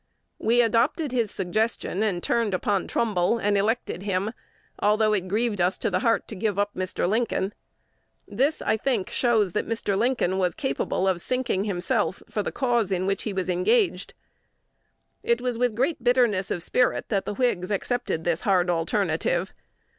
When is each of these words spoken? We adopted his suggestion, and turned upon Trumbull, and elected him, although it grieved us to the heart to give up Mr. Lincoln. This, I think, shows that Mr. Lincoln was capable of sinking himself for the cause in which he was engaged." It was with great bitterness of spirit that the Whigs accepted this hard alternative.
We 0.39 0.63
adopted 0.63 1.11
his 1.11 1.29
suggestion, 1.29 2.01
and 2.01 2.23
turned 2.23 2.55
upon 2.55 2.87
Trumbull, 2.87 3.37
and 3.37 3.55
elected 3.55 4.01
him, 4.01 4.31
although 4.79 5.13
it 5.13 5.27
grieved 5.27 5.61
us 5.61 5.77
to 5.77 5.91
the 5.91 5.99
heart 5.99 6.27
to 6.29 6.35
give 6.35 6.57
up 6.57 6.73
Mr. 6.73 7.07
Lincoln. 7.07 7.53
This, 8.27 8.63
I 8.63 8.77
think, 8.77 9.11
shows 9.11 9.51
that 9.53 9.67
Mr. 9.69 9.95
Lincoln 9.95 10.39
was 10.39 10.55
capable 10.55 11.07
of 11.07 11.21
sinking 11.21 11.65
himself 11.65 12.23
for 12.31 12.41
the 12.41 12.51
cause 12.51 12.91
in 12.91 13.05
which 13.05 13.21
he 13.21 13.31
was 13.31 13.47
engaged." 13.47 14.15
It 15.21 15.39
was 15.39 15.55
with 15.55 15.75
great 15.75 16.03
bitterness 16.03 16.49
of 16.49 16.63
spirit 16.63 17.09
that 17.09 17.27
the 17.27 17.35
Whigs 17.35 17.69
accepted 17.69 18.23
this 18.23 18.41
hard 18.41 18.71
alternative. 18.71 19.53